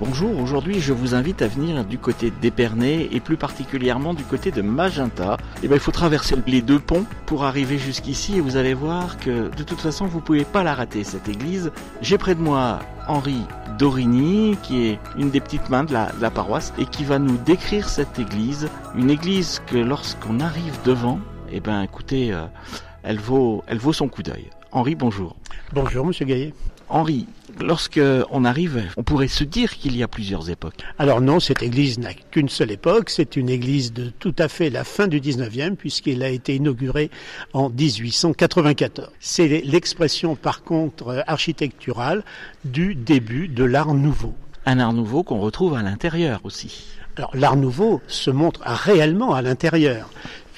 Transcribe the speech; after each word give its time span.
Bonjour, 0.00 0.40
aujourd'hui 0.40 0.80
je 0.80 0.94
vous 0.94 1.14
invite 1.14 1.42
à 1.42 1.46
venir 1.46 1.84
du 1.84 1.98
côté 1.98 2.30
d'Épernay 2.30 3.10
et 3.12 3.20
plus 3.20 3.36
particulièrement 3.36 4.14
du 4.14 4.24
côté 4.24 4.50
de 4.50 4.62
Magenta. 4.62 5.36
Et 5.62 5.68
ben, 5.68 5.74
il 5.74 5.80
faut 5.80 5.92
traverser 5.92 6.36
les 6.46 6.62
deux 6.62 6.78
ponts 6.78 7.04
pour 7.26 7.44
arriver 7.44 7.76
jusqu'ici 7.76 8.38
et 8.38 8.40
vous 8.40 8.56
allez 8.56 8.72
voir 8.72 9.18
que 9.18 9.54
de 9.54 9.62
toute 9.62 9.78
façon 9.78 10.06
vous 10.06 10.22
pouvez 10.22 10.46
pas 10.46 10.62
la 10.62 10.72
rater 10.72 11.04
cette 11.04 11.28
église. 11.28 11.70
J'ai 12.00 12.16
près 12.16 12.34
de 12.34 12.40
moi 12.40 12.78
Henri 13.08 13.42
Dorigny 13.78 14.56
qui 14.62 14.86
est 14.86 14.98
une 15.18 15.28
des 15.28 15.40
petites 15.40 15.68
mains 15.68 15.84
de 15.84 15.92
la, 15.92 16.30
paroisse 16.30 16.72
et 16.78 16.86
qui 16.86 17.04
va 17.04 17.18
nous 17.18 17.36
décrire 17.36 17.86
cette 17.86 18.18
église. 18.18 18.70
Une 18.96 19.10
église 19.10 19.60
que 19.66 19.76
lorsqu'on 19.76 20.40
arrive 20.40 20.78
devant, 20.82 21.20
et 21.52 21.60
ben 21.60 21.82
écoutez, 21.82 22.32
euh, 22.32 22.46
elle, 23.02 23.20
vaut, 23.20 23.62
elle 23.66 23.78
vaut 23.78 23.92
son 23.92 24.08
coup 24.08 24.22
d'œil. 24.22 24.48
Henri, 24.72 24.94
bonjour. 24.94 25.36
Bonjour, 25.74 26.06
monsieur 26.06 26.24
Gaillet. 26.24 26.54
Henri, 26.90 27.26
lorsque 27.60 28.00
on 28.30 28.44
arrive, 28.44 28.82
on 28.96 29.02
pourrait 29.02 29.28
se 29.28 29.44
dire 29.44 29.76
qu'il 29.76 29.96
y 29.96 30.02
a 30.02 30.08
plusieurs 30.08 30.50
époques. 30.50 30.82
Alors 30.98 31.20
non, 31.20 31.38
cette 31.38 31.62
église 31.62 31.98
n'a 31.98 32.12
qu'une 32.12 32.48
seule 32.48 32.72
époque. 32.72 33.10
C'est 33.10 33.36
une 33.36 33.48
église 33.48 33.92
de 33.92 34.10
tout 34.18 34.34
à 34.38 34.48
fait 34.48 34.70
la 34.70 34.82
fin 34.84 35.06
du 35.06 35.20
19e, 35.20 35.76
puisqu'elle 35.76 36.22
a 36.22 36.28
été 36.28 36.56
inaugurée 36.56 37.10
en 37.52 37.70
1894. 37.70 39.10
C'est 39.20 39.62
l'expression, 39.64 40.34
par 40.34 40.62
contre, 40.62 41.22
architecturale 41.26 42.24
du 42.64 42.94
début 42.94 43.48
de 43.48 43.64
l'art 43.64 43.94
nouveau. 43.94 44.34
Un 44.66 44.78
art 44.78 44.92
nouveau 44.92 45.22
qu'on 45.22 45.38
retrouve 45.38 45.74
à 45.74 45.82
l'intérieur 45.82 46.40
aussi. 46.44 46.84
Alors 47.16 47.30
l'art 47.34 47.56
nouveau 47.56 48.00
se 48.06 48.30
montre 48.30 48.60
réellement 48.64 49.34
à 49.34 49.42
l'intérieur 49.42 50.10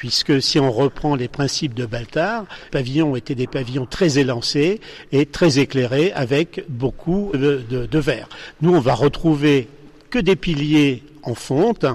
puisque 0.02 0.42
si 0.42 0.58
on 0.58 0.72
reprend 0.72 1.14
les 1.14 1.28
principes 1.28 1.74
de 1.74 1.86
Baltard, 1.86 2.46
les 2.64 2.70
pavillons 2.72 3.14
étaient 3.14 3.36
des 3.36 3.46
pavillons 3.46 3.86
très 3.86 4.18
élancés 4.18 4.80
et 5.12 5.26
très 5.26 5.60
éclairés 5.60 6.10
avec 6.10 6.64
beaucoup 6.68 7.30
de 7.34 7.98
verre. 8.00 8.28
Nous, 8.62 8.74
on 8.74 8.80
va 8.80 8.94
retrouver 8.94 9.68
que 10.10 10.18
des 10.18 10.34
piliers 10.34 11.04
en 11.22 11.36
fonte 11.36 11.86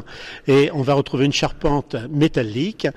et 0.47 0.69
on 0.73 0.83
va 0.83 0.93
retrouver 0.93 1.25
une 1.25 1.33
charpente 1.33 1.97
métallique 2.09 2.87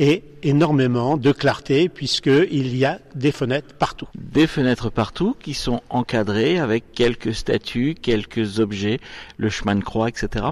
et 0.00 0.24
énormément 0.42 1.16
de 1.16 1.30
clarté 1.30 1.88
puisqu'il 1.88 2.76
y 2.76 2.84
a 2.84 2.98
des 3.14 3.30
fenêtres 3.30 3.72
partout. 3.78 4.08
Des 4.16 4.48
fenêtres 4.48 4.90
partout 4.90 5.36
qui 5.40 5.54
sont 5.54 5.80
encadrées 5.90 6.58
avec 6.58 6.90
quelques 6.92 7.36
statues, 7.36 7.94
quelques 7.94 8.58
objets, 8.58 8.98
le 9.36 9.48
chemin 9.48 9.76
de 9.76 9.84
croix, 9.84 10.08
etc. 10.08 10.46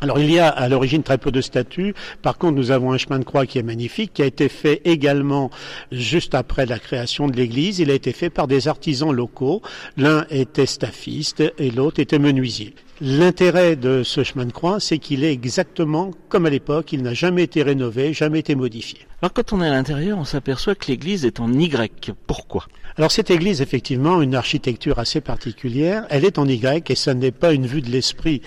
Alors 0.00 0.20
il 0.20 0.30
y 0.30 0.38
a 0.38 0.48
à 0.48 0.68
l'origine 0.68 1.02
très 1.02 1.18
peu 1.18 1.32
de 1.32 1.40
statues. 1.40 1.92
Par 2.22 2.38
contre, 2.38 2.54
nous 2.54 2.70
avons 2.70 2.92
un 2.92 2.98
chemin 2.98 3.18
de 3.18 3.24
croix 3.24 3.46
qui 3.46 3.58
est 3.58 3.64
magnifique, 3.64 4.12
qui 4.14 4.22
a 4.22 4.26
été 4.26 4.48
fait 4.48 4.80
également 4.84 5.50
juste 5.90 6.36
après 6.36 6.66
la 6.66 6.78
création 6.78 7.26
de 7.26 7.36
l'église. 7.36 7.80
Il 7.80 7.90
a 7.90 7.94
été 7.94 8.12
fait 8.12 8.30
par 8.30 8.46
des 8.46 8.68
artisans 8.68 9.12
locaux. 9.12 9.60
L'un 9.96 10.24
était 10.30 10.66
staffiste 10.66 11.42
et 11.58 11.70
l'autre 11.72 11.98
était 11.98 12.20
menuisier. 12.20 12.74
L'intérêt 13.00 13.76
de 13.76 14.02
ce 14.02 14.24
chemin 14.24 14.44
de 14.44 14.50
croix, 14.50 14.80
c'est 14.80 14.98
qu'il 14.98 15.22
est 15.22 15.32
exactement 15.32 16.10
comme 16.28 16.46
à 16.46 16.50
l'époque. 16.50 16.92
Il 16.92 17.02
n'a 17.02 17.14
jamais 17.14 17.44
été 17.44 17.62
rénové, 17.62 18.12
jamais 18.12 18.40
été 18.40 18.56
modifié. 18.56 18.98
Alors 19.22 19.32
quand 19.32 19.52
on 19.52 19.60
est 19.62 19.66
à 19.66 19.70
l'intérieur, 19.70 20.18
on 20.18 20.24
s'aperçoit 20.24 20.76
que 20.76 20.86
l'église 20.86 21.24
est 21.24 21.40
en 21.40 21.52
Y. 21.52 22.12
Pourquoi? 22.26 22.66
Alors 22.96 23.12
cette 23.12 23.30
église, 23.30 23.62
effectivement, 23.62 24.22
une 24.22 24.34
architecture 24.34 24.98
assez 24.98 25.20
particulière. 25.20 26.04
Elle 26.10 26.24
est 26.24 26.38
en 26.38 26.48
Y 26.48 26.90
et 26.90 26.94
ce 26.96 27.10
n'est 27.10 27.32
pas 27.32 27.52
une 27.52 27.66
vue 27.66 27.80
de 27.80 27.90
l'esprit 27.90 28.42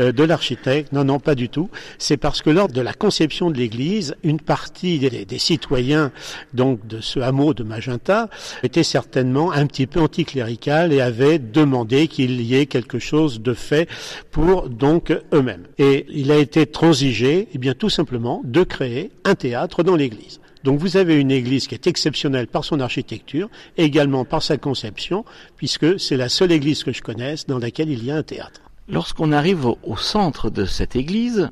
euh, 0.00 0.10
de 0.10 0.24
l'architecte. 0.24 0.92
Non, 0.92 1.04
non, 1.04 1.20
pas 1.20 1.36
du 1.36 1.48
tout. 1.48 1.70
C'est 1.98 2.16
parce 2.16 2.42
que 2.42 2.50
lors 2.50 2.68
de 2.68 2.80
la 2.80 2.92
conception 2.94 3.50
de 3.50 3.58
l'église, 3.58 4.16
une 4.24 4.40
partie 4.40 4.98
des, 4.98 5.24
des, 5.24 5.38
citoyens 5.38 6.10
donc 6.52 6.86
de 6.86 7.00
ce 7.00 7.20
hameau 7.20 7.54
de 7.54 7.62
Magenta 7.62 8.28
était 8.64 8.82
certainement 8.82 9.52
un 9.52 9.66
petit 9.66 9.86
peu 9.86 10.00
anticlérical 10.00 10.92
et 10.92 11.00
avait 11.00 11.38
demandé 11.38 12.08
qu'il 12.08 12.42
y 12.42 12.56
ait 12.56 12.66
quelque 12.66 12.98
chose 12.98 13.40
de 13.40 13.54
fait 13.54 13.88
pour 14.30 14.68
donc 14.68 15.12
eux-mêmes. 15.32 15.66
Et 15.78 16.06
il 16.10 16.30
a 16.30 16.36
été 16.36 16.66
transigé, 16.66 17.48
eh 17.52 17.58
bien 17.58 17.74
tout 17.74 17.90
simplement, 17.90 18.40
de 18.44 18.62
créer 18.62 19.10
un 19.24 19.34
théâtre 19.34 19.82
dans 19.82 19.96
l'église. 19.96 20.40
Donc 20.64 20.78
vous 20.78 20.96
avez 20.96 21.16
une 21.16 21.30
église 21.30 21.66
qui 21.66 21.74
est 21.74 21.86
exceptionnelle 21.86 22.46
par 22.46 22.64
son 22.64 22.80
architecture, 22.80 23.48
également 23.76 24.24
par 24.24 24.42
sa 24.42 24.56
conception, 24.56 25.24
puisque 25.56 25.98
c'est 25.98 26.16
la 26.16 26.28
seule 26.28 26.52
église 26.52 26.84
que 26.84 26.92
je 26.92 27.02
connaisse 27.02 27.46
dans 27.46 27.58
laquelle 27.58 27.90
il 27.90 28.04
y 28.04 28.10
a 28.10 28.16
un 28.16 28.22
théâtre. 28.22 28.60
Lorsqu'on 28.88 29.32
arrive 29.32 29.66
au 29.66 29.96
centre 29.96 30.50
de 30.50 30.64
cette 30.64 30.96
église, 30.96 31.50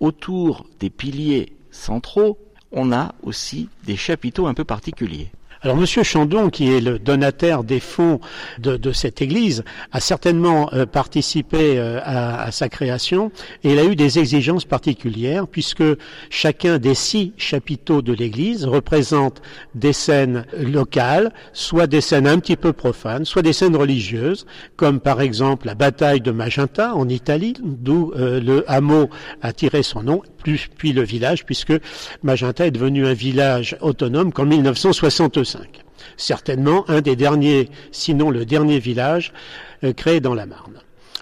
autour 0.00 0.66
des 0.80 0.90
piliers 0.90 1.52
centraux, 1.70 2.38
on 2.72 2.92
a 2.92 3.14
aussi 3.22 3.68
des 3.84 3.96
chapiteaux 3.96 4.46
un 4.46 4.54
peu 4.54 4.64
particuliers. 4.64 5.30
Alors 5.64 5.76
Monsieur 5.76 6.02
Chandon, 6.02 6.50
qui 6.50 6.72
est 6.72 6.80
le 6.80 6.98
donataire 6.98 7.62
des 7.62 7.78
fonds 7.78 8.18
de, 8.58 8.92
cette 8.92 9.22
église, 9.22 9.62
a 9.92 10.00
certainement 10.00 10.68
euh, 10.72 10.86
participé 10.86 11.78
euh, 11.78 12.00
à, 12.02 12.50
sa 12.50 12.68
création 12.68 13.30
et 13.62 13.70
il 13.70 13.78
a 13.78 13.84
eu 13.84 13.94
des 13.94 14.18
exigences 14.18 14.64
particulières 14.64 15.46
puisque 15.46 15.84
chacun 16.30 16.78
des 16.78 16.96
six 16.96 17.32
chapiteaux 17.36 18.02
de 18.02 18.12
l'église 18.12 18.64
représente 18.64 19.40
des 19.76 19.92
scènes 19.92 20.46
locales, 20.58 21.32
soit 21.52 21.86
des 21.86 22.00
scènes 22.00 22.26
un 22.26 22.40
petit 22.40 22.56
peu 22.56 22.72
profanes, 22.72 23.24
soit 23.24 23.42
des 23.42 23.52
scènes 23.52 23.76
religieuses, 23.76 24.46
comme 24.74 24.98
par 24.98 25.20
exemple 25.20 25.68
la 25.68 25.76
bataille 25.76 26.20
de 26.20 26.32
Magenta 26.32 26.92
en 26.96 27.08
Italie, 27.08 27.54
d'où 27.62 28.12
euh, 28.16 28.40
le 28.40 28.68
hameau 28.68 29.10
a 29.42 29.52
tiré 29.52 29.84
son 29.84 30.02
nom, 30.02 30.22
puis 30.42 30.92
le 30.92 31.02
village, 31.02 31.44
puisque 31.44 31.74
Magenta 32.24 32.66
est 32.66 32.72
devenu 32.72 33.06
un 33.06 33.14
village 33.14 33.76
autonome 33.80 34.32
qu'en 34.32 34.50
1965 35.58 35.84
certainement 36.16 36.88
un 36.88 37.00
des 37.00 37.16
derniers, 37.16 37.68
sinon 37.90 38.30
le 38.30 38.44
dernier 38.44 38.78
village 38.78 39.32
euh, 39.84 39.92
créé 39.92 40.20
dans 40.20 40.34
la 40.34 40.46
Marne. 40.46 40.78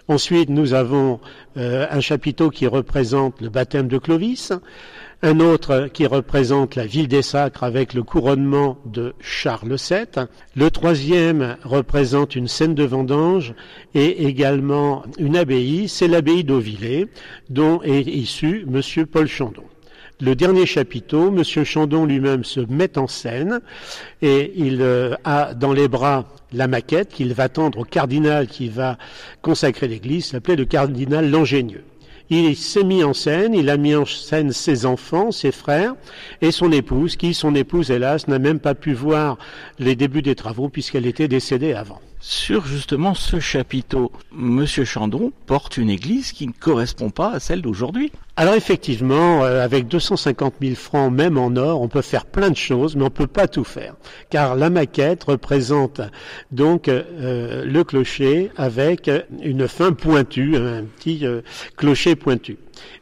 Ensuite, 0.08 0.48
nous 0.48 0.74
avons 0.74 1.20
euh, 1.56 1.86
un 1.88 2.00
chapiteau 2.00 2.50
qui 2.50 2.66
représente 2.66 3.40
le 3.40 3.48
baptême 3.48 3.86
de 3.86 3.98
Clovis, 3.98 4.52
un 5.22 5.38
autre 5.38 5.88
qui 5.92 6.06
représente 6.06 6.74
la 6.74 6.86
ville 6.86 7.06
des 7.06 7.22
Sacres 7.22 7.62
avec 7.62 7.94
le 7.94 8.02
couronnement 8.02 8.78
de 8.86 9.12
Charles 9.20 9.76
VII. 9.76 10.26
Le 10.56 10.70
troisième 10.70 11.56
représente 11.62 12.34
une 12.34 12.48
scène 12.48 12.74
de 12.74 12.84
vendange 12.84 13.54
et 13.94 14.26
également 14.26 15.04
une 15.18 15.36
abbaye, 15.36 15.88
c'est 15.88 16.08
l'abbaye 16.08 16.42
d'Auvillers, 16.42 17.06
dont 17.50 17.82
est 17.82 18.00
issu 18.00 18.64
Monsieur 18.66 19.06
Paul 19.06 19.28
Chandon 19.28 19.64
le 20.20 20.34
dernier 20.34 20.66
chapiteau, 20.66 21.28
M. 21.28 21.42
Chandon 21.64 22.04
lui-même 22.04 22.44
se 22.44 22.60
met 22.60 22.98
en 22.98 23.06
scène 23.06 23.60
et 24.22 24.52
il 24.54 24.82
euh, 24.82 25.14
a 25.24 25.54
dans 25.54 25.72
les 25.72 25.88
bras 25.88 26.26
la 26.52 26.68
maquette 26.68 27.10
qu'il 27.10 27.32
va 27.32 27.48
tendre 27.48 27.78
au 27.78 27.84
cardinal 27.84 28.46
qui 28.46 28.68
va 28.68 28.98
consacrer 29.40 29.88
l'église, 29.88 30.26
s'appelait 30.26 30.56
le 30.56 30.64
cardinal 30.64 31.30
Langénieux. 31.30 31.84
Il 32.28 32.56
s'est 32.56 32.84
mis 32.84 33.02
en 33.02 33.12
scène, 33.12 33.54
il 33.54 33.70
a 33.70 33.76
mis 33.76 33.94
en 33.94 34.04
scène 34.04 34.52
ses 34.52 34.86
enfants, 34.86 35.32
ses 35.32 35.50
frères 35.50 35.94
et 36.42 36.52
son 36.52 36.70
épouse, 36.70 37.16
qui, 37.16 37.34
son 37.34 37.56
épouse, 37.56 37.90
hélas, 37.90 38.28
n'a 38.28 38.38
même 38.38 38.60
pas 38.60 38.76
pu 38.76 38.92
voir 38.92 39.36
les 39.80 39.96
débuts 39.96 40.22
des 40.22 40.36
travaux 40.36 40.68
puisqu'elle 40.68 41.06
était 41.06 41.28
décédée 41.28 41.72
avant. 41.72 42.00
Sur 42.22 42.66
justement 42.66 43.14
ce 43.14 43.40
chapiteau, 43.40 44.12
Monsieur 44.30 44.84
Chandon 44.84 45.32
porte 45.46 45.78
une 45.78 45.88
église 45.88 46.32
qui 46.32 46.46
ne 46.46 46.52
correspond 46.52 47.08
pas 47.08 47.30
à 47.30 47.40
celle 47.40 47.62
d'aujourd'hui. 47.62 48.12
Alors 48.36 48.52
effectivement, 48.54 49.42
euh, 49.42 49.64
avec 49.64 49.88
250 49.88 50.56
000 50.60 50.74
francs, 50.74 51.10
même 51.10 51.38
en 51.38 51.56
or, 51.56 51.80
on 51.80 51.88
peut 51.88 52.02
faire 52.02 52.26
plein 52.26 52.50
de 52.50 52.56
choses, 52.56 52.94
mais 52.94 53.04
on 53.04 53.10
peut 53.10 53.26
pas 53.26 53.48
tout 53.48 53.64
faire, 53.64 53.94
car 54.28 54.54
la 54.54 54.68
maquette 54.68 55.24
représente 55.24 56.02
donc 56.52 56.88
euh, 56.88 57.64
le 57.64 57.84
clocher 57.84 58.50
avec 58.58 59.10
une 59.42 59.66
fin 59.66 59.92
pointue, 59.92 60.56
un 60.56 60.84
petit 60.84 61.24
euh, 61.24 61.40
clocher 61.78 62.16
pointu. 62.16 62.58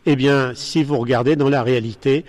Eh 0.07 0.15
bien, 0.15 0.53
si 0.55 0.85
vous 0.85 0.97
regardez 0.97 1.35
dans 1.35 1.49
la 1.49 1.65
réalité, 1.65 2.25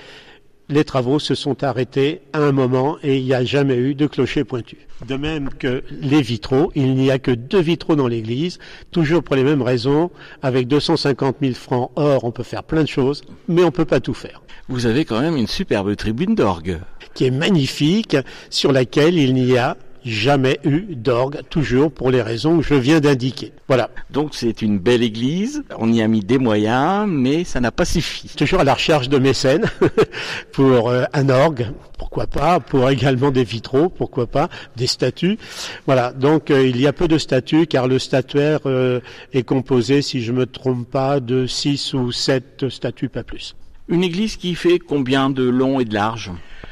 les 0.70 0.84
travaux 0.84 1.20
se 1.20 1.36
sont 1.36 1.64
arrêtés 1.64 2.22
à 2.34 2.40
un 2.40 2.52
moment 2.52 2.98
et 3.02 3.18
il 3.18 3.26
n'y 3.26 3.34
a 3.34 3.44
jamais 3.44 3.76
eu 3.76 3.96
de 3.96 4.08
clocher 4.08 4.44
pointu. 4.44 4.78
De 5.08 5.16
même 5.16 5.50
que 5.50 5.84
les 5.90 6.22
vitraux, 6.22 6.72
il 6.76 6.94
n'y 6.94 7.10
a 7.10 7.20
que 7.20 7.32
deux 7.32 7.62
vitraux 7.62 7.96
dans 7.96 8.08
l'église, 8.08 8.60
toujours 8.92 9.24
pour 9.24 9.36
les 9.36 9.44
mêmes 9.44 9.62
raisons. 9.62 10.12
Avec 10.42 10.68
250 10.68 11.38
000 11.42 11.54
francs 11.54 11.92
or, 11.96 12.24
on 12.24 12.32
peut 12.32 12.44
faire 12.44 12.64
plein 12.64 12.84
de 12.84 12.88
choses, 12.88 13.24
mais 13.48 13.64
on 13.64 13.72
peut 13.72 13.86
pas 13.86 14.00
tout 14.00 14.14
faire. 14.14 14.42
Vous 14.68 14.86
avez 14.86 15.06
quand 15.06 15.20
même 15.20 15.38
une 15.38 15.48
superbe 15.48 15.96
tribune 15.96 16.36
d'orgue. 16.36 16.80
Qui 17.16 17.26
est 17.26 17.32
magnifique, 17.32 18.16
sur 18.50 18.72
laquelle 18.72 19.18
il 19.18 19.34
n'y 19.34 19.58
a 19.58 19.78
jamais 20.10 20.60
eu 20.64 20.96
d'orgue, 20.96 21.42
toujours 21.50 21.92
pour 21.92 22.12
les 22.12 22.22
raisons 22.22 22.58
que 22.58 22.64
je 22.64 22.74
viens 22.74 23.00
d'indiquer. 23.00 23.54
Voilà. 23.68 23.90
Donc 24.10 24.34
c'est 24.34 24.62
une 24.62 24.80
belle 24.80 25.04
église, 25.04 25.64
on 25.78 25.92
y 25.94 26.02
a 26.02 26.08
mis 26.08 26.22
des 26.22 26.38
moyens, 26.38 27.08
mais 27.08 27.44
ça 27.44 27.60
n'a 27.60 27.72
pas 27.72 27.86
suffi. 27.86 28.30
Toujours 28.36 28.62
à 28.62 28.64
la 28.64 28.74
recherche 28.74 29.10
de 29.10 29.18
mécènes 29.18 29.66
pour 30.52 30.90
euh, 30.90 31.04
un 31.14 31.30
orgue, 31.30 31.68
pourquoi 31.98 32.28
pas, 32.28 32.60
pour 32.60 32.90
également 32.90 33.32
des 33.32 33.44
vitraux, 33.44 33.90
pourquoi 33.90 34.28
pas, 34.28 34.50
des 34.76 34.88
statues. 34.88 35.38
Voilà, 35.86 36.12
donc 36.12 36.52
euh, 36.52 36.68
il 36.68 36.80
y 36.82 36.88
a 36.88 36.94
peu 36.94 37.08
de 37.08 37.18
statues 37.18 37.68
car 37.68 37.88
le 37.88 38.00
statuaire 38.00 38.62
euh, 38.66 39.00
est 39.34 39.44
composé, 39.44 40.02
si 40.02 40.22
je 40.22 40.32
me 40.32 40.46
trompe 40.46 40.90
pas, 40.90 41.20
de 41.20 41.46
6 41.46 41.94
ou 41.94 42.12
7 42.12 42.70
statues, 42.70 43.10
pas 43.10 43.24
plus. 43.24 43.56
Une 43.90 44.04
église 44.04 44.38
qui 44.38 44.56
fait 44.56 44.80
combien 44.80 45.30
de 45.30 45.44
long 45.44 45.80
et 45.80 45.86
de 45.86 45.94
large 45.94 46.32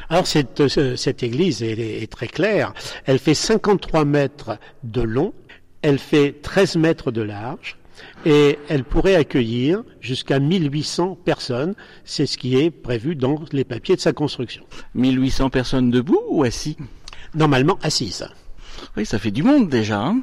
alors 0.09 0.25
cette, 0.25 0.61
euh, 0.61 0.95
cette 0.95 1.21
église 1.21 1.61
est, 1.61 2.01
est, 2.01 2.09
très 2.09 2.27
claire. 2.27 2.73
Elle 3.05 3.19
fait 3.19 3.33
53 3.33 4.05
mètres 4.05 4.57
de 4.83 5.01
long, 5.01 5.33
elle 5.81 5.99
fait 5.99 6.33
13 6.41 6.77
mètres 6.77 7.11
de 7.11 7.21
large 7.21 7.77
et 8.25 8.57
elle 8.69 8.83
pourrait 8.83 9.15
accueillir 9.15 9.83
jusqu'à 9.99 10.39
1800 10.39 11.17
personnes. 11.25 11.75
C'est 12.05 12.25
ce 12.25 12.37
qui 12.37 12.57
est 12.57 12.71
prévu 12.71 13.15
dans 13.15 13.43
les 13.51 13.63
papiers 13.63 13.95
de 13.95 14.01
sa 14.01 14.13
construction. 14.13 14.63
1800 14.95 15.49
personnes 15.49 15.91
debout 15.91 16.21
ou 16.29 16.43
assis? 16.43 16.77
Normalement 17.35 17.77
assises. 17.81 18.27
Oui, 18.95 19.05
ça 19.05 19.19
fait 19.19 19.31
du 19.31 19.43
monde 19.43 19.69
déjà. 19.69 19.99
Hein 19.99 20.21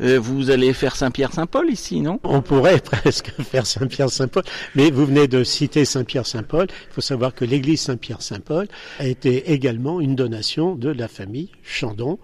vous 0.00 0.50
allez 0.50 0.72
faire 0.72 0.96
Saint-Pierre-Saint-Paul 0.96 1.70
ici, 1.70 2.00
non? 2.00 2.20
On 2.24 2.42
pourrait 2.42 2.80
presque 2.84 3.32
faire 3.42 3.66
Saint-Pierre-Saint-Paul, 3.66 4.42
mais 4.74 4.90
vous 4.90 5.06
venez 5.06 5.28
de 5.28 5.44
citer 5.44 5.84
Saint-Pierre-Saint-Paul. 5.84 6.66
Il 6.70 6.94
faut 6.94 7.00
savoir 7.00 7.34
que 7.34 7.44
l'église 7.44 7.82
Saint-Pierre-Saint-Paul 7.82 8.66
a 8.98 9.06
été 9.06 9.52
également 9.52 10.00
une 10.00 10.16
donation 10.16 10.74
de 10.74 10.90
la 10.90 11.08
famille 11.08 11.50
Chandon, 11.62 12.18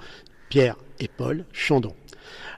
Pierre 0.48 0.76
et 0.98 1.08
Paul 1.08 1.44
Chandon. 1.52 1.94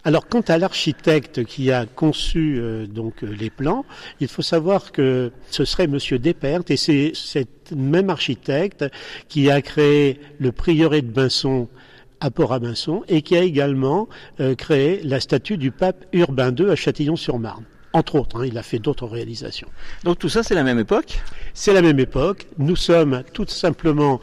Alors, 0.05 0.26
quant 0.26 0.41
à 0.41 0.59
l'architecte 0.59 1.44
qui 1.44 1.70
a 1.70 1.87
conçu 1.87 2.58
euh, 2.58 2.87
donc 2.87 3.23
les 3.23 3.50
plans, 3.50 3.85
il 4.20 4.26
faut 4.26 4.43
savoir 4.43 4.91
que 4.91 5.31
ce 5.49 5.65
serait 5.65 5.87
Monsieur 5.87 6.19
Despert 6.19 6.62
et 6.70 6.76
c'est 6.76 7.12
cet 7.15 7.70
même 7.70 8.11
architecte 8.11 8.85
qui 9.29 9.49
a 9.49 9.62
créé 9.62 10.19
le 10.41 10.50
prieuré 10.50 11.03
de 11.03 11.11
Binson 11.11 11.69
à 12.24 12.30
Port-Abinson 12.30 13.02
et 13.08 13.22
qui 13.22 13.36
a 13.36 13.42
également 13.42 14.08
euh, 14.40 14.54
créé 14.54 15.00
la 15.02 15.20
statue 15.20 15.56
du 15.56 15.70
pape 15.70 16.04
Urbain 16.12 16.54
II 16.54 16.70
à 16.70 16.76
Châtillon-sur-Marne 16.76 17.64
entre 17.92 18.14
autres. 18.16 18.40
Hein, 18.40 18.46
il 18.46 18.56
a 18.56 18.62
fait 18.62 18.78
d'autres 18.78 19.06
réalisations. 19.06 19.69
Donc 20.04 20.19
tout 20.19 20.28
ça, 20.28 20.42
c'est 20.42 20.54
la 20.54 20.62
même 20.62 20.78
époque? 20.78 21.20
C'est 21.54 21.74
la 21.74 21.82
même 21.82 21.98
époque. 21.98 22.46
Nous 22.58 22.76
sommes 22.76 23.22
tout 23.32 23.46
simplement 23.46 24.20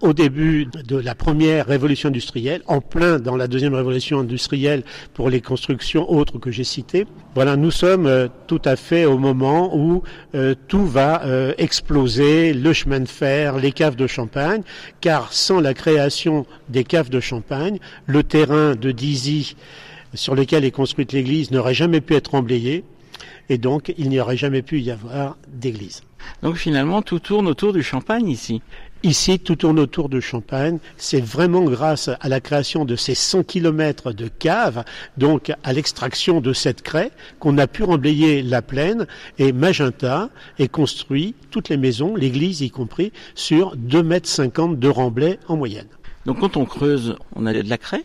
au 0.00 0.12
début 0.12 0.66
de 0.66 0.96
la 0.96 1.14
première 1.14 1.66
révolution 1.66 2.08
industrielle, 2.08 2.62
en 2.66 2.80
plein 2.80 3.18
dans 3.18 3.36
la 3.36 3.48
deuxième 3.48 3.74
révolution 3.74 4.20
industrielle 4.20 4.82
pour 5.14 5.30
les 5.30 5.40
constructions 5.40 6.10
autres 6.10 6.38
que 6.38 6.50
j'ai 6.50 6.64
citées. 6.64 7.06
Voilà, 7.34 7.56
nous 7.56 7.70
sommes 7.70 8.06
euh, 8.06 8.28
tout 8.46 8.62
à 8.64 8.76
fait 8.76 9.04
au 9.04 9.18
moment 9.18 9.76
où 9.76 10.02
euh, 10.34 10.54
tout 10.68 10.86
va 10.86 11.24
euh, 11.24 11.52
exploser, 11.58 12.52
le 12.52 12.72
chemin 12.72 13.00
de 13.00 13.08
fer, 13.08 13.58
les 13.58 13.72
caves 13.72 13.96
de 13.96 14.06
champagne, 14.06 14.62
car 15.00 15.32
sans 15.32 15.60
la 15.60 15.74
création 15.74 16.46
des 16.68 16.84
caves 16.84 17.10
de 17.10 17.20
champagne, 17.20 17.78
le 18.06 18.22
terrain 18.22 18.74
de 18.74 18.90
Dizy 18.90 19.56
sur 20.14 20.34
lequel 20.34 20.64
est 20.64 20.70
construite 20.70 21.12
l'église 21.12 21.50
n'aurait 21.50 21.74
jamais 21.74 22.00
pu 22.00 22.14
être 22.14 22.34
emblayé, 22.34 22.84
et 23.48 23.58
donc 23.58 23.94
il 23.98 24.08
n'y 24.08 24.20
aurait 24.20 24.36
jamais 24.36 24.62
pu 24.62 24.80
y 24.80 24.90
avoir 24.90 25.36
d'église. 25.48 26.02
Donc 26.42 26.56
finalement, 26.56 27.02
tout 27.02 27.20
tourne 27.20 27.46
autour 27.46 27.72
du 27.72 27.82
champagne 27.82 28.28
ici. 28.28 28.60
Ici, 29.04 29.38
tout 29.38 29.54
tourne 29.54 29.78
autour 29.78 30.08
de 30.08 30.18
Champagne. 30.18 30.78
C'est 30.96 31.20
vraiment 31.20 31.62
grâce 31.62 32.10
à 32.20 32.28
la 32.28 32.40
création 32.40 32.84
de 32.84 32.96
ces 32.96 33.14
100 33.14 33.44
kilomètres 33.44 34.12
de 34.12 34.26
caves, 34.26 34.84
donc 35.16 35.52
à 35.62 35.72
l'extraction 35.72 36.40
de 36.40 36.52
cette 36.52 36.82
craie, 36.82 37.12
qu'on 37.38 37.58
a 37.58 37.68
pu 37.68 37.84
remblayer 37.84 38.42
la 38.42 38.60
plaine. 38.60 39.06
Et 39.38 39.52
Magenta 39.52 40.30
est 40.58 40.66
construit, 40.66 41.36
toutes 41.52 41.68
les 41.68 41.76
maisons, 41.76 42.16
l'église 42.16 42.60
y 42.60 42.70
compris, 42.70 43.12
sur 43.36 43.76
2,50 43.76 44.02
mètres 44.02 44.74
de 44.74 44.88
remblai 44.88 45.38
en 45.46 45.56
moyenne. 45.56 45.86
Donc 46.26 46.40
quand 46.40 46.56
on 46.56 46.64
creuse, 46.64 47.14
on 47.36 47.46
a 47.46 47.52
de 47.52 47.68
la 47.68 47.78
craie 47.78 48.04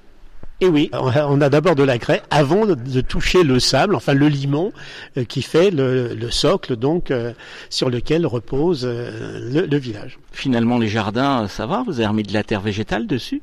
et 0.64 0.68
oui, 0.70 0.90
on 0.94 1.42
a 1.42 1.50
d'abord 1.50 1.76
de 1.76 1.84
la 1.84 1.98
craie 1.98 2.22
avant 2.30 2.66
de 2.66 3.02
toucher 3.02 3.44
le 3.44 3.60
sable, 3.60 3.96
enfin 3.96 4.14
le 4.14 4.30
limon 4.30 4.72
euh, 5.18 5.26
qui 5.26 5.42
fait 5.42 5.72
le, 5.72 6.32
socle 6.32 6.78
donc 6.78 7.12
euh, 7.12 7.34
sur 7.70 7.90
lequel 7.90 8.26
repose 8.26 8.86
euh, 8.86 9.68
le, 9.70 9.78
village. 9.78 10.20
Finalement, 10.32 10.78
les 10.78 10.88
jardins, 10.88 11.50
ça 11.50 11.66
va 11.66 11.84
Vous 11.86 12.00
avez 12.00 12.08
remis 12.08 12.24
de 12.24 12.34
la 12.34 12.44
terre 12.44 12.62
végétale 12.62 13.08
dessus? 13.08 13.42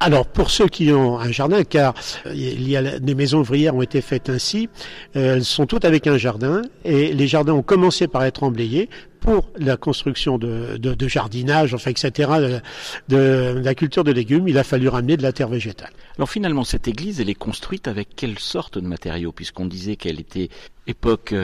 Alors 0.00 0.26
pour 0.26 0.50
ceux 0.50 0.68
qui 0.68 0.90
ont 0.90 1.18
un 1.18 1.30
jardin, 1.30 1.64
car 1.64 1.92
il 2.32 2.66
y 2.66 2.76
a 2.76 2.98
des 2.98 3.14
maisons 3.14 3.40
ouvrières 3.40 3.74
ont 3.74 3.82
été 3.82 4.00
faites 4.00 4.30
ainsi, 4.30 4.68
elles 5.12 5.44
sont 5.44 5.66
toutes 5.66 5.84
avec 5.84 6.06
un 6.06 6.16
jardin 6.16 6.62
et 6.84 7.12
les 7.12 7.26
jardins 7.26 7.54
ont 7.54 7.62
commencé 7.62 8.06
par 8.06 8.22
être 8.22 8.44
emblayés 8.44 8.88
pour 9.20 9.50
la 9.56 9.76
construction 9.76 10.38
de, 10.38 10.76
de, 10.76 11.08
jardinage, 11.08 11.74
enfin 11.74 11.90
etc. 11.90 12.60
De, 13.08 13.16
de, 13.16 13.60
la 13.62 13.74
culture 13.74 14.04
de 14.04 14.12
légumes, 14.12 14.48
il 14.48 14.58
a 14.58 14.64
fallu 14.64 14.88
ramener 14.88 15.16
de 15.16 15.22
la 15.22 15.32
terre 15.32 15.48
végétale. 15.48 15.90
Alors 16.16 16.30
finalement, 16.30 16.64
cette 16.64 16.88
église, 16.88 17.20
elle 17.20 17.30
est 17.30 17.34
construite 17.34 17.88
avec 17.88 18.08
quelle 18.16 18.38
sorte 18.38 18.78
de 18.78 18.86
matériaux, 18.86 19.32
puisqu'on 19.32 19.66
disait 19.66 19.96
qu'elle 19.96 20.20
était 20.20 20.48
époque 20.86 21.34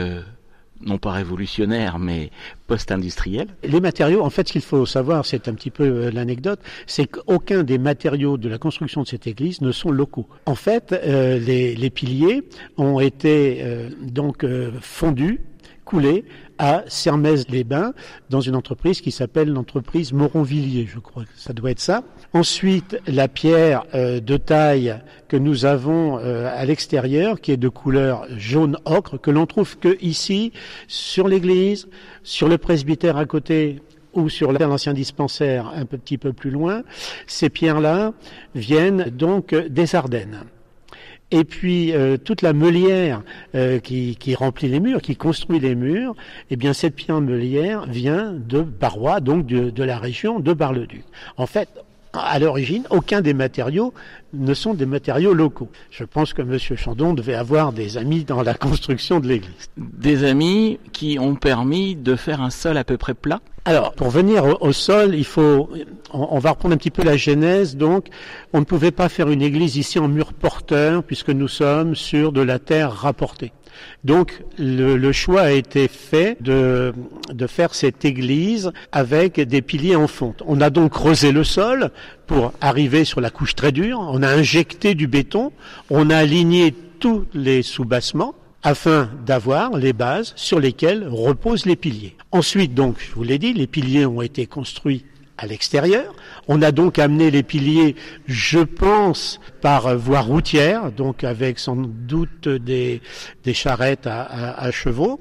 non 0.84 0.98
pas 0.98 1.12
révolutionnaire, 1.12 1.98
mais 1.98 2.30
post-industriel 2.66 3.48
Les 3.62 3.80
matériaux, 3.80 4.22
en 4.22 4.30
fait, 4.30 4.48
ce 4.48 4.52
qu'il 4.52 4.62
faut 4.62 4.86
savoir, 4.86 5.26
c'est 5.26 5.48
un 5.48 5.54
petit 5.54 5.70
peu 5.70 5.84
euh, 5.84 6.10
l'anecdote, 6.10 6.60
c'est 6.86 7.06
qu'aucun 7.06 7.62
des 7.62 7.78
matériaux 7.78 8.36
de 8.36 8.48
la 8.48 8.58
construction 8.58 9.02
de 9.02 9.06
cette 9.06 9.26
église 9.26 9.60
ne 9.60 9.72
sont 9.72 9.90
locaux. 9.90 10.28
En 10.46 10.54
fait, 10.54 10.92
euh, 10.92 11.38
les, 11.38 11.74
les, 11.74 11.90
piliers 11.90 12.42
ont 12.76 13.00
été 13.00 13.58
euh, 13.60 13.88
donc 14.02 14.44
fondus 14.80 15.40
coulés 15.84 16.24
à 16.58 16.84
Sermez-les-Bains 16.86 17.94
dans 18.30 18.40
une 18.40 18.54
entreprise 18.56 19.00
qui 19.00 19.10
s'appelle 19.10 19.52
l'entreprise 19.52 20.12
Moronvilliers, 20.12 20.86
je 20.86 20.98
crois 20.98 21.24
que 21.24 21.30
ça 21.36 21.52
doit 21.52 21.70
être 21.70 21.80
ça. 21.80 22.04
Ensuite, 22.32 22.96
la 23.06 23.28
pierre 23.28 23.84
euh, 23.94 24.20
de 24.20 24.36
taille 24.36 24.96
que 25.28 25.36
nous 25.36 25.64
avons 25.64 26.18
euh, 26.18 26.48
à 26.54 26.64
l'extérieur, 26.64 27.40
qui 27.40 27.52
est 27.52 27.56
de 27.56 27.68
couleur 27.68 28.26
jaune 28.36 28.78
ocre, 28.84 29.20
que 29.20 29.30
l'on 29.30 29.46
trouve 29.46 29.78
que 29.78 29.96
ici, 30.00 30.52
sur 30.86 31.28
l'église, 31.28 31.88
sur 32.22 32.48
le 32.48 32.58
presbytère 32.58 33.16
à 33.16 33.26
côté, 33.26 33.80
ou 34.14 34.28
sur 34.28 34.52
l'ancien 34.52 34.94
dispensaire 34.94 35.72
un 35.74 35.86
petit 35.86 36.18
peu 36.18 36.32
plus 36.32 36.50
loin, 36.50 36.82
ces 37.26 37.50
pierres-là 37.50 38.12
viennent 38.54 39.10
donc 39.10 39.54
des 39.54 39.94
Ardennes. 39.96 40.44
Et 41.30 41.44
puis 41.44 41.92
euh, 41.92 42.16
toute 42.16 42.42
la 42.42 42.52
meulière 42.52 43.22
euh, 43.54 43.80
qui, 43.80 44.34
remplit 44.34 44.68
les 44.68 44.80
murs, 44.80 45.00
qui 45.02 45.16
construit 45.16 45.58
les 45.58 45.74
murs, 45.74 46.14
eh 46.50 46.56
bien 46.56 46.72
cette 46.72 46.94
pierre 46.94 47.20
meulière 47.20 47.86
vient 47.86 48.32
de 48.32 48.60
Barrois, 48.60 49.20
donc 49.20 49.46
de, 49.46 49.70
de 49.70 49.82
la 49.82 49.98
région 49.98 50.38
de 50.38 50.52
Bar-le-Duc. 50.52 51.04
En 51.36 51.46
fait, 51.46 51.68
à 52.14 52.38
l'origine, 52.38 52.84
aucun 52.90 53.20
des 53.20 53.34
matériaux 53.34 53.92
ne 54.32 54.54
sont 54.54 54.74
des 54.74 54.86
matériaux 54.86 55.34
locaux. 55.34 55.70
Je 55.90 56.04
pense 56.04 56.32
que 56.32 56.42
M. 56.42 56.58
Chandon 56.76 57.14
devait 57.14 57.34
avoir 57.34 57.72
des 57.72 57.96
amis 57.96 58.24
dans 58.24 58.42
la 58.42 58.54
construction 58.54 59.20
de 59.20 59.28
l'église. 59.28 59.70
Des 59.76 60.24
amis 60.24 60.78
qui 60.92 61.18
ont 61.18 61.36
permis 61.36 61.96
de 61.96 62.16
faire 62.16 62.40
un 62.40 62.50
sol 62.50 62.76
à 62.76 62.84
peu 62.84 62.96
près 62.96 63.14
plat 63.14 63.40
alors, 63.66 63.94
pour 63.94 64.10
venir 64.10 64.60
au, 64.60 64.72
sol, 64.72 65.14
il 65.14 65.24
faut, 65.24 65.70
on, 66.12 66.38
va 66.38 66.50
reprendre 66.50 66.74
un 66.74 66.76
petit 66.76 66.90
peu 66.90 67.02
la 67.02 67.16
genèse. 67.16 67.78
Donc, 67.78 68.08
on 68.52 68.60
ne 68.60 68.64
pouvait 68.64 68.90
pas 68.90 69.08
faire 69.08 69.30
une 69.30 69.40
église 69.40 69.78
ici 69.78 69.98
en 69.98 70.06
mur 70.06 70.34
porteur 70.34 71.02
puisque 71.02 71.30
nous 71.30 71.48
sommes 71.48 71.94
sur 71.94 72.30
de 72.30 72.42
la 72.42 72.58
terre 72.58 72.92
rapportée. 72.92 73.52
Donc, 74.04 74.42
le, 74.58 75.12
choix 75.12 75.42
a 75.42 75.50
été 75.52 75.88
fait 75.88 76.36
de, 76.40 76.92
de 77.32 77.46
faire 77.46 77.74
cette 77.74 78.04
église 78.04 78.72
avec 78.92 79.40
des 79.40 79.62
piliers 79.62 79.96
en 79.96 80.06
fonte. 80.06 80.42
On 80.46 80.60
a 80.60 80.70
donc 80.70 80.92
creusé 80.92 81.32
le 81.32 81.44
sol 81.44 81.90
pour 82.26 82.52
arriver 82.60 83.04
sur 83.04 83.20
la 83.20 83.30
couche 83.30 83.54
très 83.54 83.72
dure. 83.72 83.98
On 84.00 84.22
a 84.22 84.28
injecté 84.28 84.94
du 84.94 85.06
béton. 85.06 85.52
On 85.90 86.10
a 86.10 86.16
aligné 86.16 86.74
tous 87.00 87.26
les 87.34 87.62
sous-bassements 87.62 88.34
afin 88.62 89.10
d'avoir 89.26 89.76
les 89.76 89.92
bases 89.92 90.32
sur 90.36 90.58
lesquelles 90.58 91.06
reposent 91.06 91.66
les 91.66 91.76
piliers. 91.76 92.16
Ensuite, 92.32 92.74
donc, 92.74 92.96
je 92.98 93.14
vous 93.14 93.22
l'ai 93.22 93.38
dit, 93.38 93.52
les 93.52 93.66
piliers 93.66 94.06
ont 94.06 94.22
été 94.22 94.46
construits 94.46 95.04
à 95.38 95.46
l'extérieur. 95.46 96.14
On 96.48 96.62
a 96.62 96.72
donc 96.72 96.98
amené 96.98 97.30
les 97.30 97.42
piliers, 97.42 97.96
je 98.26 98.60
pense, 98.60 99.40
par 99.60 99.96
voie 99.96 100.20
routière, 100.20 100.92
donc 100.92 101.24
avec 101.24 101.58
sans 101.58 101.76
doute 101.76 102.48
des, 102.48 103.00
des 103.44 103.54
charrettes 103.54 104.06
à, 104.06 104.22
à, 104.54 104.70
chevaux. 104.70 105.20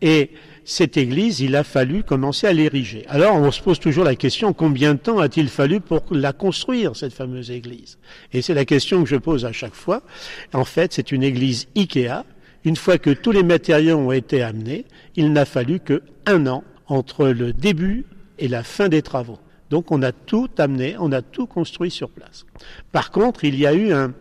Et 0.00 0.30
cette 0.64 0.96
église, 0.96 1.40
il 1.40 1.56
a 1.56 1.64
fallu 1.64 2.02
commencer 2.04 2.46
à 2.46 2.52
l'ériger. 2.52 3.04
Alors 3.08 3.34
on 3.36 3.50
se 3.50 3.60
pose 3.60 3.80
toujours 3.80 4.04
la 4.04 4.14
question, 4.14 4.52
combien 4.52 4.94
de 4.94 4.98
temps 4.98 5.18
a-t-il 5.18 5.48
fallu 5.48 5.80
pour 5.80 6.02
la 6.10 6.32
construire, 6.32 6.96
cette 6.96 7.12
fameuse 7.12 7.50
église? 7.50 7.98
Et 8.32 8.42
c'est 8.42 8.54
la 8.54 8.64
question 8.64 9.02
que 9.02 9.08
je 9.08 9.16
pose 9.16 9.44
à 9.44 9.52
chaque 9.52 9.74
fois. 9.74 10.02
En 10.52 10.64
fait, 10.64 10.92
c'est 10.92 11.12
une 11.12 11.22
église 11.22 11.66
Ikea 11.76 12.24
une 12.64 12.76
fois 12.76 12.98
que 12.98 13.10
tous 13.10 13.32
les 13.32 13.42
matériaux 13.42 13.96
ont 13.96 14.12
été 14.12 14.42
amenés, 14.42 14.84
il 15.16 15.32
n'a 15.32 15.44
fallu 15.44 15.80
que 15.80 16.02
un 16.26 16.46
an 16.46 16.64
entre 16.86 17.26
le 17.28 17.52
début 17.52 18.04
et 18.42 18.48
la 18.48 18.64
fin 18.64 18.88
des 18.88 19.02
travaux. 19.02 19.38
Donc 19.70 19.92
on 19.92 20.02
a 20.02 20.10
tout 20.12 20.50
amené, 20.58 20.96
on 20.98 21.12
a 21.12 21.22
tout 21.22 21.46
construit 21.46 21.92
sur 21.92 22.10
place. 22.10 22.44
Par 22.90 23.12
contre, 23.12 23.44
il 23.44 23.58
y 23.58 23.66
a 23.66 23.72
eu 23.72 23.92
un, 23.92 24.12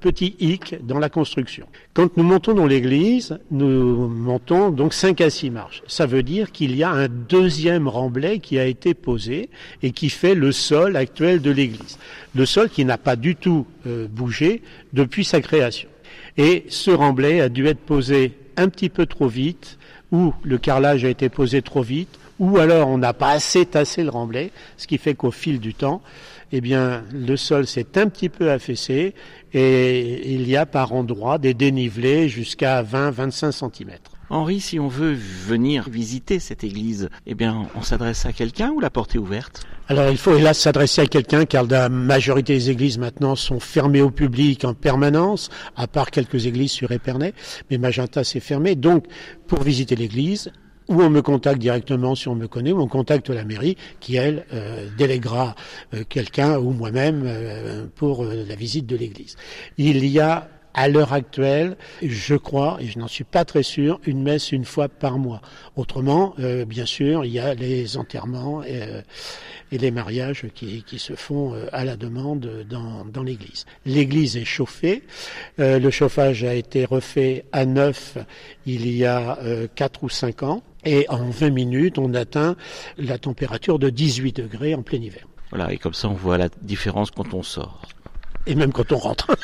petit 0.00 0.36
hic 0.38 0.76
dans 0.86 1.00
la 1.00 1.08
construction. 1.08 1.66
Quand 1.94 2.16
nous 2.16 2.22
montons 2.22 2.54
dans 2.54 2.66
l'église, 2.66 3.40
nous 3.50 4.06
montons 4.06 4.70
donc 4.70 4.94
5 4.94 5.20
à 5.20 5.30
6 5.30 5.50
marches. 5.50 5.82
Ça 5.88 6.06
veut 6.06 6.22
dire 6.22 6.52
qu'il 6.52 6.76
y 6.76 6.84
a 6.84 6.90
un 6.90 7.08
deuxième 7.08 7.88
remblai 7.88 8.38
qui 8.38 8.56
a 8.60 8.66
été 8.66 8.94
posé 8.94 9.50
et 9.82 9.90
qui 9.90 10.08
fait 10.08 10.36
le 10.36 10.52
sol 10.52 10.96
actuel 10.96 11.42
de 11.42 11.50
l'église. 11.50 11.98
Le 12.36 12.46
sol 12.46 12.68
qui 12.68 12.84
n'a 12.84 12.98
pas 12.98 13.16
du 13.16 13.34
tout 13.34 13.66
euh, 13.88 14.06
bougé 14.06 14.62
depuis 14.92 15.24
sa 15.24 15.40
création. 15.40 15.88
Et 16.36 16.66
ce 16.68 16.92
remblai 16.92 17.40
a 17.40 17.48
dû 17.48 17.66
être 17.66 17.80
posé 17.80 18.38
un 18.56 18.68
petit 18.68 18.90
peu 18.90 19.06
trop 19.06 19.26
vite, 19.26 19.76
ou 20.12 20.32
le 20.44 20.58
carrelage 20.58 21.04
a 21.04 21.08
été 21.08 21.28
posé 21.28 21.62
trop 21.62 21.82
vite, 21.82 22.19
ou 22.40 22.58
alors 22.58 22.88
on 22.88 22.98
n'a 22.98 23.12
pas 23.12 23.30
assez 23.30 23.64
tassé 23.66 24.02
le 24.02 24.10
remblai, 24.10 24.50
ce 24.76 24.88
qui 24.88 24.98
fait 24.98 25.14
qu'au 25.14 25.30
fil 25.30 25.60
du 25.60 25.74
temps, 25.74 26.02
eh 26.50 26.60
bien, 26.60 27.04
le 27.12 27.36
sol 27.36 27.66
s'est 27.66 27.96
un 27.96 28.08
petit 28.08 28.28
peu 28.28 28.50
affaissé 28.50 29.14
et 29.52 30.34
il 30.34 30.48
y 30.48 30.56
a 30.56 30.66
par 30.66 30.92
endroits 30.92 31.38
des 31.38 31.54
dénivelés 31.54 32.28
jusqu'à 32.28 32.82
20-25 32.82 33.52
cm. 33.52 33.90
Henri, 34.30 34.60
si 34.60 34.78
on 34.78 34.88
veut 34.88 35.12
venir 35.12 35.88
visiter 35.88 36.38
cette 36.38 36.62
église, 36.62 37.08
eh 37.26 37.34
bien, 37.34 37.66
on 37.74 37.82
s'adresse 37.82 38.26
à 38.26 38.32
quelqu'un 38.32 38.70
ou 38.70 38.80
la 38.80 38.88
porte 38.88 39.16
est 39.16 39.18
ouverte? 39.18 39.66
Alors, 39.88 40.08
il 40.08 40.18
faut 40.18 40.36
hélas 40.36 40.56
s'adresser 40.56 41.00
à 41.00 41.06
quelqu'un 41.06 41.44
car 41.44 41.66
la 41.66 41.88
majorité 41.88 42.54
des 42.54 42.70
églises 42.70 42.98
maintenant 42.98 43.34
sont 43.34 43.58
fermées 43.58 44.02
au 44.02 44.12
public 44.12 44.64
en 44.64 44.72
permanence, 44.72 45.50
à 45.74 45.88
part 45.88 46.12
quelques 46.12 46.46
églises 46.46 46.70
sur 46.70 46.92
Épernay, 46.92 47.34
mais 47.70 47.78
Magenta 47.78 48.22
s'est 48.22 48.38
fermé. 48.38 48.76
Donc, 48.76 49.06
pour 49.48 49.64
visiter 49.64 49.96
l'église, 49.96 50.52
ou 50.90 51.00
on 51.00 51.08
me 51.08 51.22
contacte 51.22 51.58
directement 51.58 52.14
si 52.14 52.28
on 52.28 52.34
me 52.34 52.48
connaît, 52.48 52.72
ou 52.72 52.80
on 52.80 52.88
contacte 52.88 53.30
la 53.30 53.44
mairie 53.44 53.76
qui, 54.00 54.16
elle, 54.16 54.44
euh, 54.52 54.88
euh, 55.00 56.04
quelqu'un 56.08 56.58
ou 56.58 56.72
moi-même 56.72 57.22
euh, 57.24 57.86
pour 57.94 58.24
la 58.24 58.54
visite 58.54 58.86
de 58.86 58.96
l'église. 58.96 59.36
Il 59.78 60.04
y 60.04 60.20
a 60.20 60.48
à 60.74 60.88
l'heure 60.88 61.12
actuelle, 61.12 61.76
je 62.02 62.34
crois, 62.34 62.78
et 62.80 62.86
je 62.86 62.98
n'en 62.98 63.08
suis 63.08 63.24
pas 63.24 63.44
très 63.44 63.62
sûr, 63.62 64.00
une 64.06 64.22
messe 64.22 64.52
une 64.52 64.64
fois 64.64 64.88
par 64.88 65.18
mois. 65.18 65.40
Autrement, 65.76 66.34
euh, 66.38 66.64
bien 66.64 66.86
sûr, 66.86 67.24
il 67.24 67.32
y 67.32 67.38
a 67.38 67.54
les 67.54 67.96
enterrements 67.96 68.62
et, 68.62 68.82
euh, 68.82 69.02
et 69.72 69.78
les 69.78 69.90
mariages 69.90 70.46
qui, 70.54 70.82
qui, 70.84 70.98
se 70.98 71.14
font 71.14 71.54
euh, 71.54 71.66
à 71.72 71.84
la 71.84 71.96
demande 71.96 72.64
dans, 72.68 73.04
dans 73.04 73.22
l'église. 73.22 73.66
L'église 73.84 74.36
est 74.36 74.44
chauffée. 74.44 75.02
le 75.58 75.90
chauffage 75.90 76.44
a 76.44 76.54
été 76.54 76.84
refait 76.84 77.44
à 77.52 77.64
neuf 77.64 78.16
il 78.66 78.90
y 78.90 79.04
a 79.04 79.38
quatre 79.74 80.04
ou 80.04 80.08
cinq 80.08 80.42
ans. 80.42 80.62
Et 80.84 81.06
en 81.08 81.28
20 81.28 81.50
minutes, 81.50 81.98
on 81.98 82.14
atteint 82.14 82.56
la 82.96 83.18
température 83.18 83.78
de 83.78 83.90
18 83.90 84.36
degrés 84.36 84.74
en 84.74 84.82
plein 84.82 84.98
hiver. 84.98 85.26
Voilà, 85.50 85.72
et 85.72 85.78
comme 85.78 85.94
ça, 85.94 86.08
on 86.08 86.14
voit 86.14 86.38
la 86.38 86.48
différence 86.62 87.10
quand 87.10 87.34
on 87.34 87.42
sort. 87.42 87.82
Et 88.46 88.54
même 88.54 88.72
quand 88.72 88.92
on 88.92 88.96
rentre. 88.96 89.36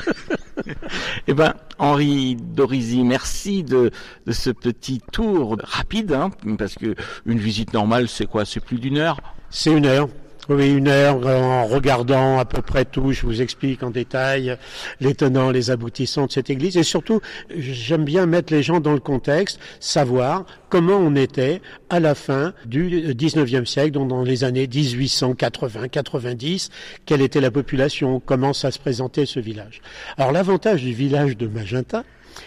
eh 1.27 1.33
ben, 1.33 1.53
Henri 1.77 2.35
Dorisi, 2.35 3.03
merci 3.03 3.63
de, 3.63 3.91
de 4.25 4.31
ce 4.31 4.49
petit 4.49 5.01
tour 5.11 5.57
rapide, 5.63 6.13
hein, 6.13 6.31
parce 6.57 6.75
que 6.75 6.95
une 7.25 7.39
visite 7.39 7.73
normale, 7.73 8.07
c'est 8.07 8.25
quoi? 8.25 8.45
C'est 8.45 8.59
plus 8.59 8.79
d'une 8.79 8.97
heure? 8.97 9.19
C'est 9.49 9.71
une 9.71 9.85
heure. 9.85 10.09
Oui, 10.49 10.71
une 10.71 10.87
heure 10.87 11.27
en 11.27 11.65
regardant 11.65 12.39
à 12.39 12.45
peu 12.45 12.61
près 12.61 12.85
tout. 12.85 13.11
Je 13.11 13.25
vous 13.25 13.41
explique 13.41 13.83
en 13.83 13.89
détail 13.89 14.57
les 15.01 15.13
tenants, 15.13 15.51
les 15.51 15.71
aboutissants 15.71 16.27
de 16.27 16.31
cette 16.31 16.49
église. 16.49 16.77
Et 16.77 16.83
surtout, 16.83 17.19
j'aime 17.53 18.05
bien 18.05 18.25
mettre 18.25 18.53
les 18.53 18.63
gens 18.63 18.79
dans 18.79 18.93
le 18.93 19.01
contexte, 19.01 19.59
savoir 19.81 20.45
comment 20.69 20.95
on 20.95 21.15
était 21.15 21.61
à 21.89 21.99
la 21.99 22.15
fin 22.15 22.53
du 22.65 23.13
19e 23.13 23.65
siècle, 23.65 23.91
donc 23.91 24.07
dans 24.07 24.23
les 24.23 24.45
années 24.45 24.67
1880-90, 24.67 26.69
quelle 27.05 27.21
était 27.21 27.41
la 27.41 27.51
population, 27.51 28.21
comment 28.25 28.53
ça 28.53 28.71
se 28.71 28.79
présentait 28.79 29.25
ce 29.25 29.41
village? 29.41 29.81
Alors 30.17 30.31
l'avantage 30.31 30.81
du 30.81 30.93
village 30.93 31.35
de 31.35 31.47
Magenta, 31.47 32.05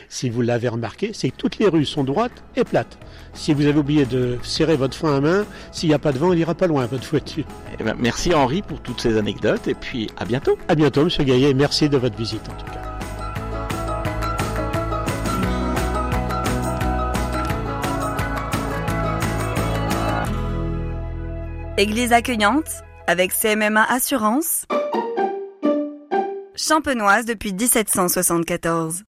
si 0.08 0.30
vous 0.30 0.42
l'avez 0.42 0.68
remarqué, 0.68 1.12
c'est 1.14 1.30
que 1.30 1.36
toutes 1.36 1.58
les 1.58 1.68
rues 1.68 1.84
sont 1.84 2.04
droites 2.04 2.42
et 2.56 2.64
plates. 2.64 2.98
Si 3.32 3.54
vous 3.54 3.66
avez 3.66 3.78
oublié 3.78 4.06
de 4.06 4.38
serrer 4.42 4.76
votre 4.76 4.96
frein 4.96 5.16
à 5.16 5.20
main, 5.20 5.46
s'il 5.72 5.88
n'y 5.88 5.94
a 5.94 5.98
pas 5.98 6.12
de 6.12 6.18
vent, 6.18 6.32
il 6.32 6.38
ira 6.38 6.54
pas 6.54 6.66
loin, 6.66 6.86
votre 6.86 7.08
voiture. 7.08 7.44
Eh 7.78 7.84
ben, 7.84 7.94
merci 7.98 8.34
Henri 8.34 8.62
pour 8.62 8.80
toutes 8.80 9.00
ces 9.00 9.16
anecdotes 9.16 9.68
et 9.68 9.74
puis 9.74 10.10
à 10.16 10.24
bientôt. 10.24 10.58
À 10.68 10.74
bientôt, 10.74 11.04
Monsieur 11.04 11.24
Gaillet. 11.24 11.54
Merci 11.54 11.88
de 11.88 11.96
votre 11.96 12.16
visite 12.16 12.42
en 12.48 12.54
tout 12.54 12.66
cas. 12.66 12.80
Église 21.80 22.12
accueillante 22.12 22.68
avec 23.06 23.32
CMMA 23.32 23.82
Assurance. 23.84 24.66
Champenoise 26.54 27.24
depuis 27.24 27.54
1774. 27.54 29.04